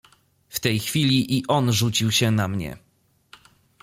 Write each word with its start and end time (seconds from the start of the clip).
"W 0.49 0.59
tej 0.59 0.79
chwili 0.79 1.37
i 1.37 1.47
on 1.47 1.73
rzucił 1.73 2.11
się 2.11 2.31
na 2.31 2.47
mnie." 2.47 2.77